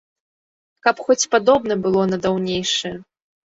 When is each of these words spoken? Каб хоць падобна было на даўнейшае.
Каб 0.87 0.95
хоць 1.09 1.27
падобна 1.35 1.79
было 1.85 2.01
на 2.15 2.21
даўнейшае. 2.27 2.95